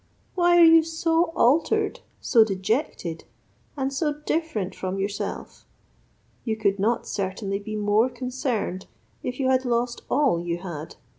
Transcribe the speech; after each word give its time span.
"Why 0.33 0.57
are 0.57 0.65
you 0.65 0.81
so 0.81 1.25
altered, 1.35 1.99
so 2.19 2.43
dejected, 2.43 3.25
and 3.77 3.93
so 3.93 4.13
different 4.13 4.73
from 4.73 4.97
yourself? 4.97 5.67
You 6.43 6.57
could 6.57 6.79
not 6.79 7.05
certainly 7.05 7.59
be 7.59 7.75
more 7.75 8.09
concerned, 8.09 8.87
if 9.21 9.39
you 9.39 9.49
had 9.49 9.63
lost 9.63 10.01
all 10.09 10.39
you 10.43 10.57
had. 10.57 10.95